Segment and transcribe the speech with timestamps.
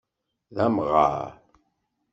[0.55, 1.17] D amɣaṛ.